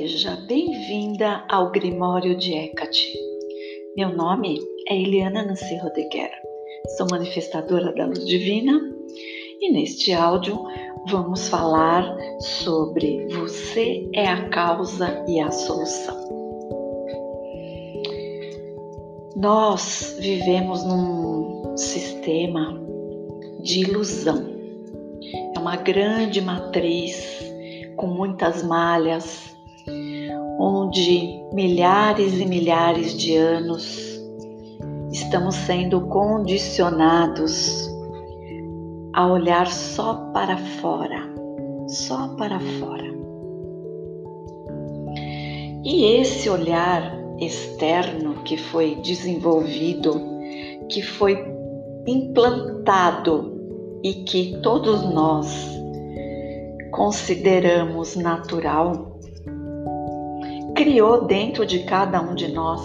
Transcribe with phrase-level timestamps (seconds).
[0.00, 3.12] Seja bem-vinda ao Grimório de Hecate.
[3.94, 4.58] Meu nome
[4.88, 6.30] é Eliana Nancy Rodeguer,
[6.96, 8.80] sou manifestadora da luz divina
[9.60, 10.58] e neste áudio
[11.06, 16.16] vamos falar sobre você é a causa e a solução.
[19.36, 22.82] Nós vivemos num sistema
[23.62, 24.48] de ilusão,
[25.54, 27.44] é uma grande matriz
[27.96, 29.59] com muitas malhas
[30.90, 33.96] onde milhares e milhares de anos
[35.12, 37.88] estamos sendo condicionados
[39.12, 41.32] a olhar só para fora,
[41.86, 43.08] só para fora.
[45.84, 50.20] E esse olhar externo que foi desenvolvido,
[50.88, 51.38] que foi
[52.04, 53.60] implantado
[54.02, 55.70] e que todos nós
[56.90, 59.09] consideramos natural,
[60.80, 62.80] criou dentro de cada um de nós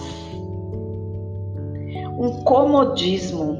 [2.18, 3.58] um comodismo,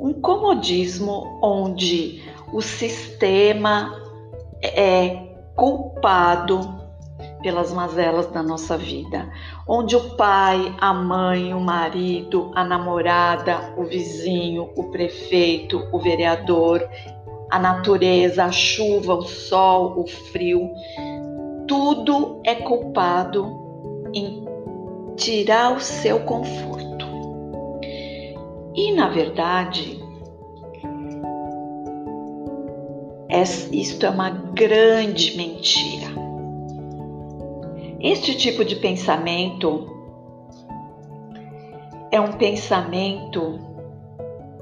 [0.00, 3.94] um comodismo onde o sistema
[4.62, 5.10] é
[5.54, 6.80] culpado
[7.42, 9.30] pelas mazelas da nossa vida,
[9.68, 16.88] onde o pai, a mãe, o marido, a namorada, o vizinho, o prefeito, o vereador,
[17.50, 20.70] a natureza, a chuva, o sol, o frio,
[21.72, 24.44] tudo é culpado em
[25.16, 27.06] tirar o seu conforto.
[28.74, 29.98] E na verdade,
[33.72, 36.08] isto é uma grande mentira.
[38.00, 39.88] Este tipo de pensamento
[42.10, 43.58] é um pensamento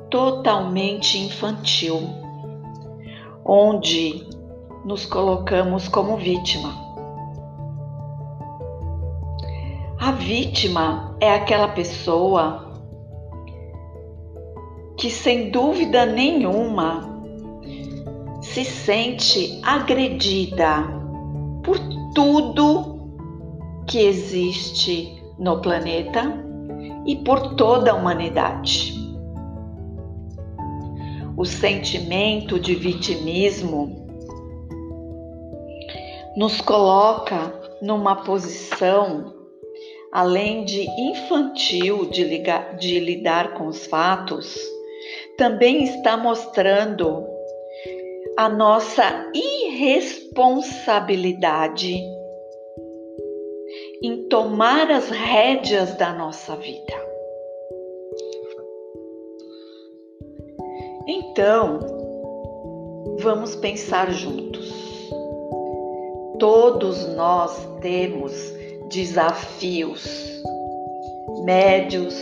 [0.09, 2.09] totalmente infantil,
[3.45, 4.25] onde
[4.85, 6.90] nos colocamos como vítima.
[10.31, 12.73] Vítima é aquela pessoa
[14.97, 17.21] que, sem dúvida nenhuma,
[18.41, 20.85] se sente agredida
[21.65, 21.77] por
[22.15, 23.11] tudo
[23.89, 26.33] que existe no planeta
[27.05, 28.95] e por toda a humanidade.
[31.37, 34.07] O sentimento de vitimismo
[36.37, 37.53] nos coloca
[37.83, 39.40] numa posição
[40.13, 44.59] além de infantil de, ligar, de lidar com os fatos,
[45.37, 47.25] também está mostrando
[48.37, 52.03] a nossa irresponsabilidade
[54.03, 57.09] em tomar as rédeas da nossa vida.
[61.07, 61.79] Então,
[63.19, 64.71] vamos pensar juntos.
[66.39, 68.60] Todos nós temos
[68.91, 70.05] desafios
[71.45, 72.15] médios,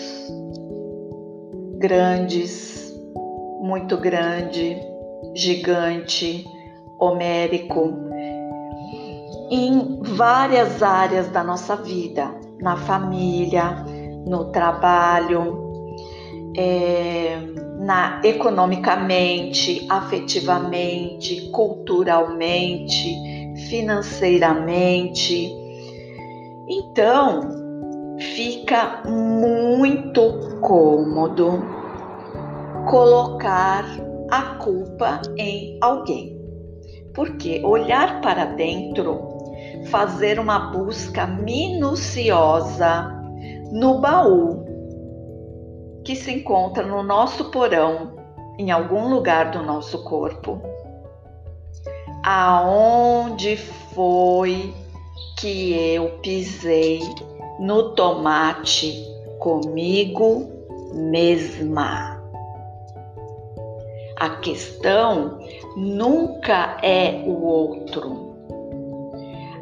[1.79, 2.95] grandes,
[3.61, 4.77] muito grande,
[5.35, 6.45] gigante,
[6.99, 7.95] homérico,
[9.51, 12.31] em várias áreas da nossa vida,
[12.61, 13.85] na família,
[14.27, 15.67] no trabalho,
[16.57, 17.39] é,
[17.79, 23.17] na economicamente, afetivamente, culturalmente,
[23.69, 25.68] financeiramente
[26.69, 27.41] então,
[28.19, 31.63] fica muito cômodo
[32.89, 33.85] colocar
[34.31, 36.39] a culpa em alguém.
[37.15, 39.29] Porque olhar para dentro,
[39.91, 43.15] fazer uma busca minuciosa
[43.73, 44.65] no baú
[46.05, 48.17] que se encontra no nosso porão,
[48.59, 50.61] em algum lugar do nosso corpo.
[52.25, 54.75] Aonde foi
[55.41, 57.01] que eu pisei
[57.61, 59.05] no tomate
[59.39, 60.49] comigo
[60.93, 62.21] mesma.
[64.17, 65.39] A questão
[65.77, 68.35] nunca é o outro.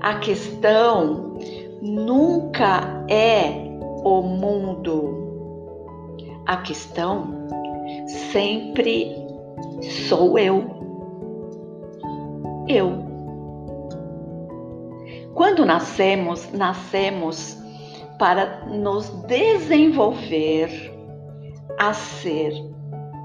[0.01, 1.37] A questão
[1.83, 3.51] nunca é
[4.03, 5.27] o mundo.
[6.47, 7.47] A questão
[8.33, 9.15] sempre
[10.09, 10.65] sou eu.
[12.67, 13.06] Eu.
[15.37, 17.59] Quando nascemos, nascemos
[18.19, 20.71] para nos desenvolver
[21.79, 22.55] a ser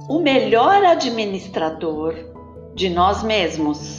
[0.10, 2.14] o melhor administrador
[2.76, 3.98] de nós mesmos,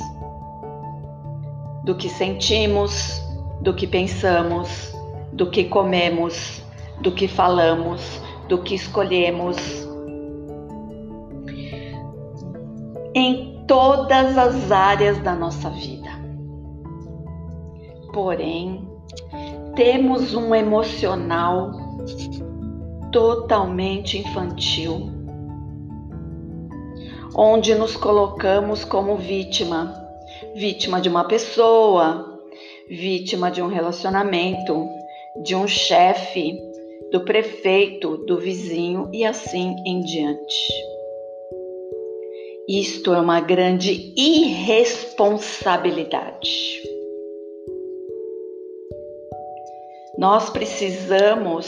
[1.84, 3.18] do que sentimos,
[3.62, 4.94] do que pensamos,
[5.32, 6.62] do que comemos,
[7.00, 9.56] do que falamos, do que escolhemos.
[13.14, 16.01] Em todas as áreas da nossa vida
[18.12, 18.86] Porém,
[19.74, 21.72] temos um emocional
[23.10, 25.10] totalmente infantil,
[27.34, 29.98] onde nos colocamos como vítima,
[30.54, 32.38] vítima de uma pessoa,
[32.88, 34.86] vítima de um relacionamento,
[35.42, 36.60] de um chefe,
[37.10, 40.70] do prefeito, do vizinho e assim em diante.
[42.68, 46.91] Isto é uma grande irresponsabilidade.
[50.22, 51.66] Nós precisamos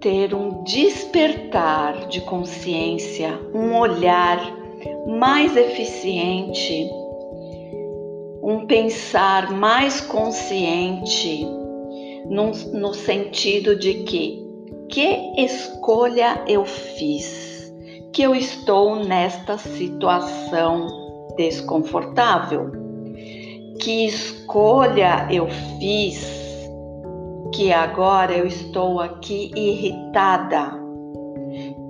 [0.00, 4.38] ter um despertar de consciência, um olhar
[5.08, 6.88] mais eficiente,
[8.44, 11.44] um pensar mais consciente,
[12.26, 14.48] no, no sentido de que
[14.88, 17.74] que escolha eu fiz,
[18.12, 20.86] que eu estou nesta situação
[21.36, 22.89] desconfortável,
[23.80, 25.48] que escolha eu
[25.78, 26.22] fiz
[27.52, 30.78] que agora eu estou aqui irritada.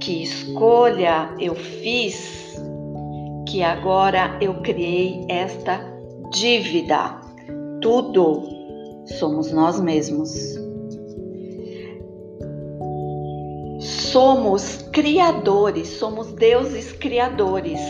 [0.00, 2.56] Que escolha eu fiz
[3.48, 5.80] que agora eu criei esta
[6.30, 7.20] dívida.
[7.82, 8.42] Tudo
[9.18, 10.30] somos nós mesmos.
[13.80, 17.80] Somos criadores, somos deuses criadores.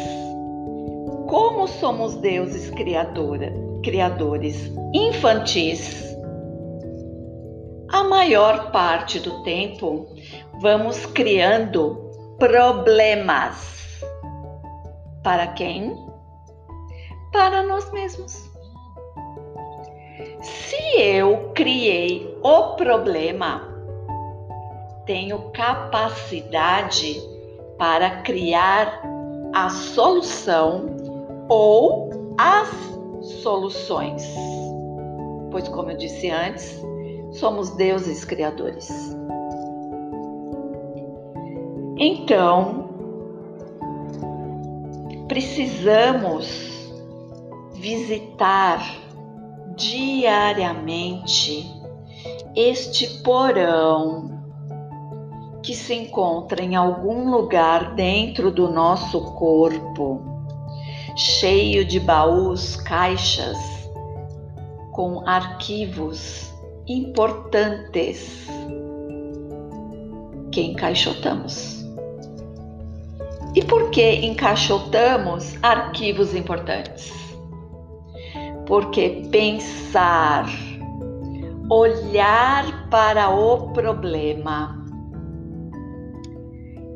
[1.29, 6.11] Como somos deuses criadora, criadores infantis?
[7.93, 10.07] a maior parte do tempo
[10.61, 14.01] vamos criando problemas.
[15.23, 15.97] Para quem?
[17.33, 18.49] Para nós mesmos.
[20.41, 23.69] Se eu criei o problema,
[25.05, 27.21] tenho capacidade
[27.77, 29.03] para criar
[29.53, 30.87] a solução
[31.49, 32.71] ou as
[33.21, 34.23] soluções.
[35.51, 36.81] Pois, como eu disse antes,
[37.33, 38.89] somos deuses criadores.
[41.97, 42.89] Então,
[45.29, 46.71] precisamos
[47.75, 48.81] visitar
[49.77, 51.71] diariamente
[52.55, 54.31] este porão
[55.63, 60.40] que se encontra em algum lugar dentro do nosso corpo,
[61.21, 63.59] cheio de baús, caixas
[64.93, 66.51] com arquivos
[66.87, 68.49] importantes
[70.51, 71.85] que encaixotamos.
[73.55, 77.13] E por que encaixotamos arquivos importantes?
[78.67, 80.47] Porque pensar,
[81.69, 84.87] olhar para o problema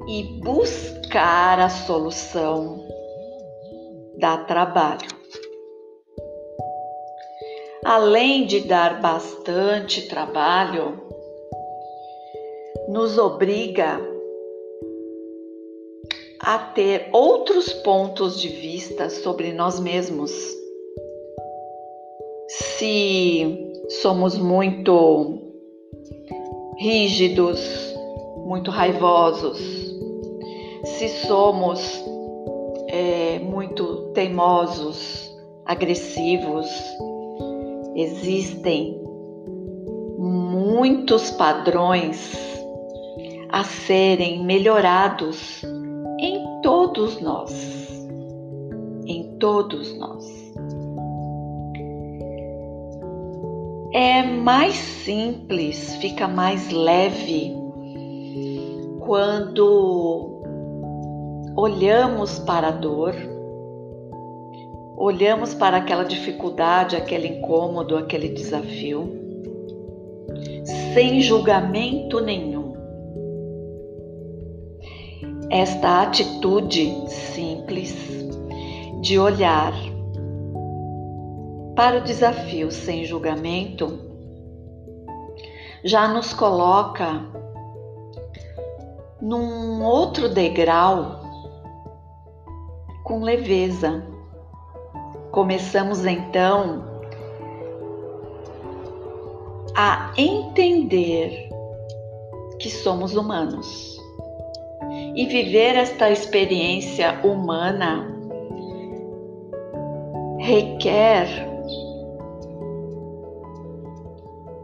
[0.09, 2.84] e buscar a solução
[4.19, 5.25] dá trabalho
[7.85, 11.03] além de dar bastante trabalho,
[12.89, 14.01] nos obriga
[16.41, 20.33] a ter outros pontos de vista sobre nós mesmos.
[22.49, 25.39] Se somos muito
[26.79, 27.61] rígidos,
[28.47, 29.59] muito raivosos,
[30.85, 32.03] se somos
[32.89, 33.39] é,
[34.15, 35.31] teimosos,
[35.67, 36.69] agressivos,
[37.97, 39.01] Existem
[40.19, 42.37] muitos padrões
[43.49, 45.63] a serem melhorados
[46.19, 47.53] em todos nós.
[49.07, 50.27] Em todos nós.
[53.93, 57.55] É mais simples, fica mais leve
[59.07, 60.43] quando
[61.57, 63.34] olhamos para a dor
[64.97, 69.21] olhamos para aquela dificuldade, aquele incômodo, aquele desafio,
[70.95, 72.75] sem julgamento nenhum.
[75.51, 77.95] Esta atitude simples
[79.01, 79.73] de olhar
[81.77, 83.99] para o desafio sem julgamento
[85.85, 87.21] já nos coloca
[89.21, 91.21] num outro degrau
[93.03, 94.14] com leveza
[95.35, 96.85] Começamos então
[99.77, 101.49] a entender
[102.61, 104.01] que somos humanos
[105.17, 108.17] e viver esta experiência humana
[110.39, 111.27] requer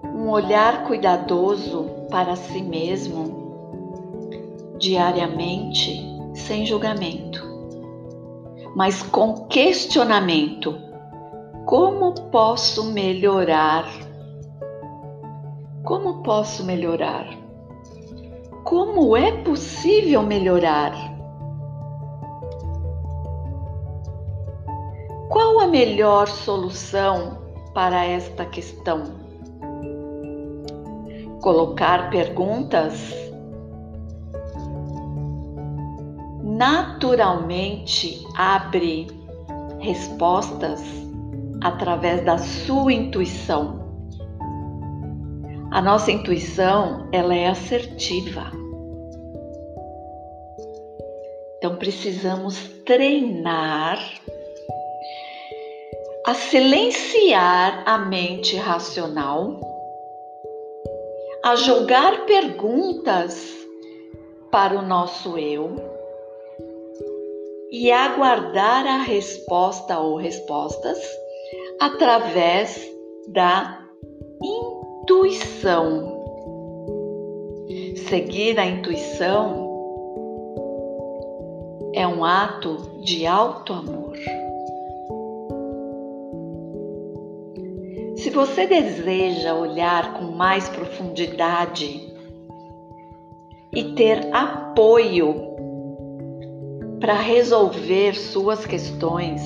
[0.04, 3.40] um olhar cuidadoso para si mesmo
[4.78, 6.00] diariamente,
[6.32, 7.49] sem julgamento
[8.74, 10.74] mas com questionamento,
[11.66, 13.84] Como posso melhorar?
[15.84, 17.26] Como posso melhorar?
[18.64, 20.92] Como é possível melhorar?
[25.28, 27.38] Qual a melhor solução
[27.72, 29.04] para esta questão?
[31.40, 33.29] Colocar perguntas
[36.60, 39.06] naturalmente abre
[39.78, 40.82] respostas
[41.62, 43.80] através da sua intuição.
[45.70, 48.52] A nossa intuição, ela é assertiva.
[51.56, 53.98] Então precisamos treinar
[56.26, 59.58] a silenciar a mente racional,
[61.42, 63.50] a jogar perguntas
[64.50, 65.99] para o nosso eu
[67.70, 70.98] e aguardar a resposta ou respostas
[71.80, 72.90] através
[73.28, 73.80] da
[74.42, 76.18] intuição.
[78.08, 79.70] Seguir a intuição
[81.94, 84.16] é um ato de alto amor.
[88.16, 92.12] Se você deseja olhar com mais profundidade
[93.72, 95.49] e ter apoio
[97.10, 99.42] para resolver suas questões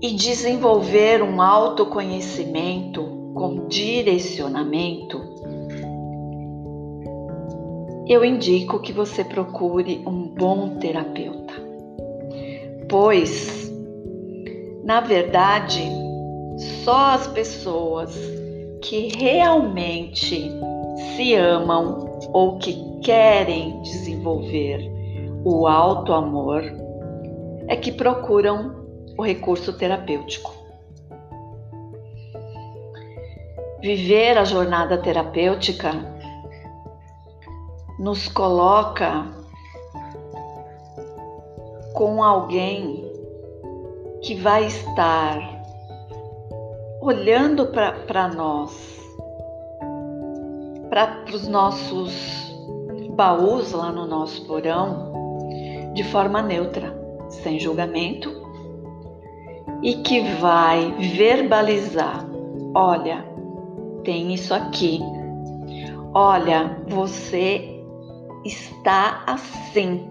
[0.00, 3.02] e desenvolver um autoconhecimento
[3.34, 5.20] com direcionamento,
[8.08, 11.52] eu indico que você procure um bom terapeuta,
[12.88, 13.70] pois,
[14.82, 15.82] na verdade,
[16.86, 18.18] só as pessoas
[18.80, 20.50] que realmente
[21.14, 24.90] se amam ou que querem desenvolver
[25.44, 26.62] o alto amor
[27.66, 30.52] é que procuram o recurso terapêutico.
[33.80, 35.92] Viver a jornada terapêutica
[37.98, 39.26] nos coloca
[41.94, 43.10] com alguém
[44.22, 45.38] que vai estar
[47.00, 48.99] olhando para nós,
[50.90, 52.52] para os nossos
[53.16, 55.12] baús lá no nosso porão
[55.94, 56.92] de forma neutra,
[57.28, 58.28] sem julgamento,
[59.82, 62.26] e que vai verbalizar:
[62.74, 63.24] olha,
[64.02, 65.00] tem isso aqui,
[66.12, 67.80] olha, você
[68.44, 70.08] está assim.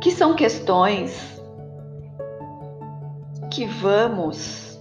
[0.00, 1.40] Que são questões
[3.50, 4.73] que vamos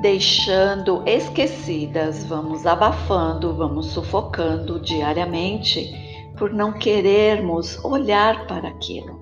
[0.00, 5.92] deixando esquecidas, vamos abafando, vamos sufocando diariamente
[6.36, 9.18] por não querermos olhar para aquilo.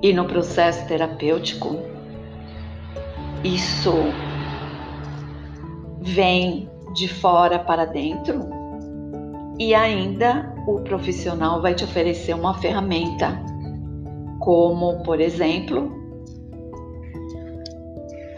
[0.00, 1.76] E no processo terapêutico,
[3.42, 3.92] isso
[6.00, 8.48] vem de fora para dentro
[9.58, 13.42] e ainda o profissional vai te oferecer uma ferramenta,
[14.38, 15.97] como, por exemplo,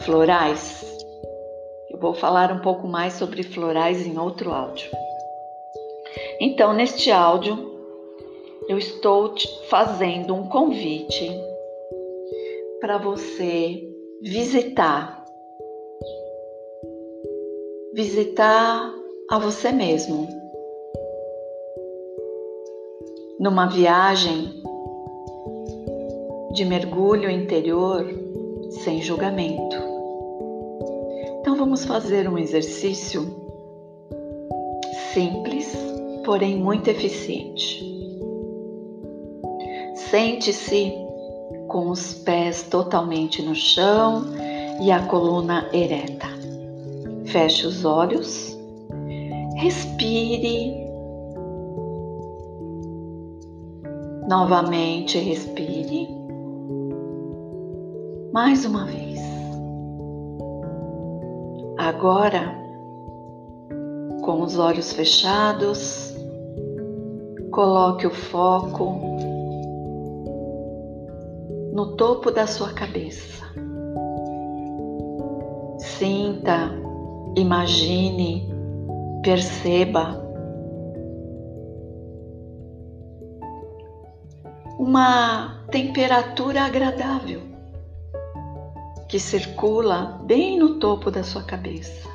[0.04, 0.84] florais.
[1.90, 4.90] Eu vou falar um pouco mais sobre florais em outro áudio.
[6.40, 7.70] Então, neste áudio,
[8.68, 11.30] eu estou te fazendo um convite
[12.80, 13.82] para você
[14.22, 15.20] visitar
[17.92, 18.94] visitar
[19.28, 20.28] a você mesmo
[23.38, 24.62] numa viagem
[26.52, 28.06] de mergulho interior
[28.84, 29.89] sem julgamento.
[31.60, 33.22] Vamos fazer um exercício
[35.12, 35.70] simples,
[36.24, 37.84] porém muito eficiente.
[39.94, 40.90] Sente-se
[41.68, 44.24] com os pés totalmente no chão
[44.80, 46.28] e a coluna ereta.
[47.26, 48.58] Feche os olhos,
[49.56, 50.74] respire.
[54.26, 56.08] Novamente respire.
[58.32, 59.39] Mais uma vez.
[61.82, 62.54] Agora,
[64.22, 66.14] com os olhos fechados,
[67.50, 69.00] coloque o foco
[71.72, 73.46] no topo da sua cabeça.
[75.78, 76.70] Sinta,
[77.34, 78.46] imagine,
[79.22, 80.22] perceba
[84.78, 87.49] uma temperatura agradável
[89.10, 92.08] que circula bem no topo da sua cabeça.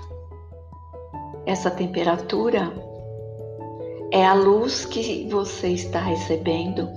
[1.46, 2.72] Essa temperatura
[4.12, 6.88] é a luz que você está recebendo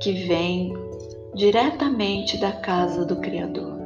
[0.00, 0.72] que vem
[1.34, 3.78] diretamente da casa do Criador.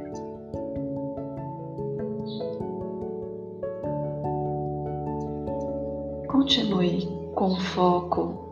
[6.28, 8.45] Continue com foco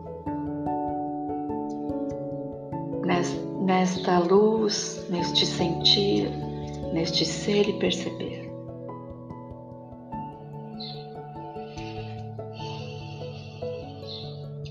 [3.65, 6.29] nesta luz, neste sentir,
[6.93, 8.53] neste ser e perceber.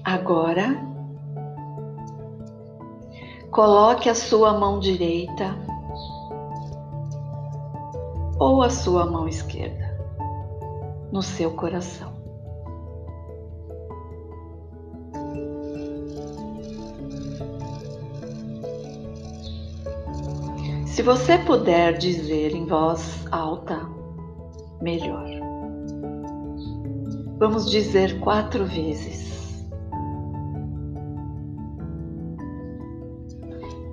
[0.04, 0.80] Agora,
[3.50, 5.58] coloque a sua mão direita
[8.38, 9.98] ou a sua mão esquerda
[11.10, 12.13] no seu coração.
[21.04, 23.78] Você puder dizer em voz alta,
[24.80, 25.28] melhor.
[27.38, 29.62] Vamos dizer quatro vezes.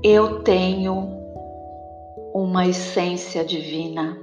[0.01, 1.09] Eu tenho
[2.33, 4.17] uma essência divina.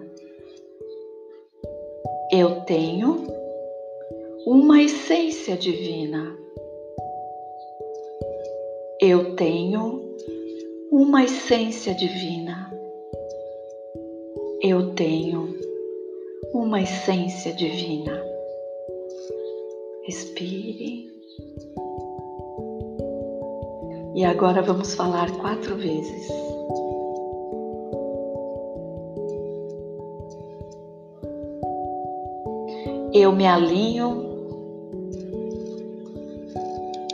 [2.33, 3.27] Eu tenho
[4.47, 6.35] uma essência divina.
[8.99, 10.17] Eu tenho
[10.91, 12.68] uma essência divina.
[14.61, 15.55] Eu tenho
[16.53, 18.21] uma essência divina.
[20.03, 21.09] Respire.
[24.17, 26.29] E agora vamos falar quatro vezes.
[33.15, 34.27] Eu me alinho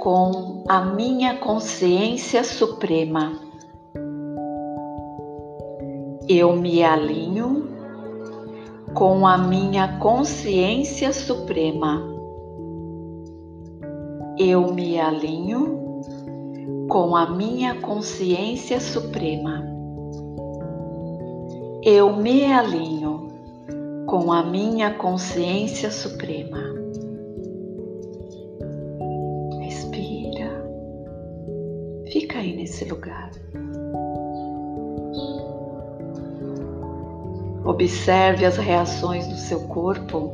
[0.01, 3.44] com a minha consciência suprema
[6.29, 7.69] eu me alinho
[8.95, 12.03] com a minha consciência suprema.
[14.39, 16.03] Eu me alinho
[16.89, 19.63] com a minha consciência suprema.
[21.83, 23.29] Eu me alinho
[24.07, 26.59] com a minha consciência suprema.
[29.61, 30.65] Respira.
[32.11, 33.31] Fica aí nesse lugar.
[37.65, 40.33] Observe as reações do seu corpo,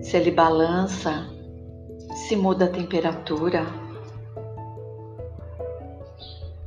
[0.00, 1.28] se ele balança,
[2.26, 3.64] se muda a temperatura.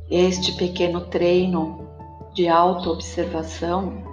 [0.10, 1.86] Este pequeno treino
[2.34, 4.04] de autoobservação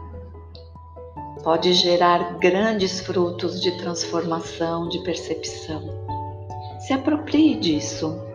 [1.44, 5.82] pode gerar grandes frutos de transformação, de percepção.
[6.80, 8.33] Se aproprie disso.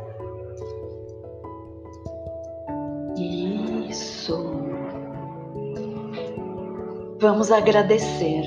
[7.21, 8.45] Vamos agradecer.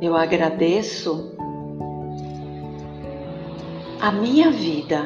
[0.00, 1.36] Eu agradeço
[4.00, 5.04] a minha vida.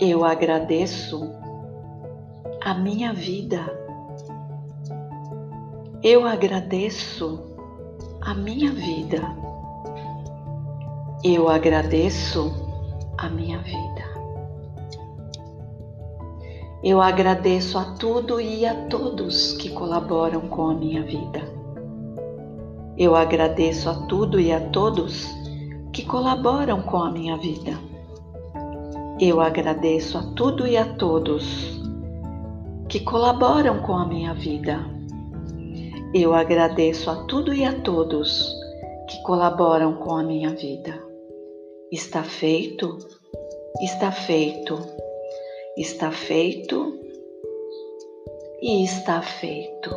[0.00, 1.34] Eu agradeço
[2.62, 3.60] a minha vida.
[6.00, 7.40] Eu agradeço
[8.20, 9.36] a minha vida.
[11.24, 12.63] Eu agradeço
[13.18, 14.14] a minha vida.
[16.82, 21.40] Eu agradeço a tudo e a todos que colaboram com a minha vida.
[22.98, 25.26] Eu agradeço a tudo e a todos
[25.92, 27.72] que colaboram com a minha vida.
[29.18, 31.80] Eu agradeço a tudo e a todos
[32.88, 34.84] que colaboram com a minha vida.
[36.12, 38.54] Eu agradeço a tudo e a todos
[39.08, 41.13] que colaboram com a minha vida.
[41.94, 42.98] Está feito,
[43.80, 44.84] está feito,
[45.78, 46.98] está feito?
[48.60, 49.90] E está feito.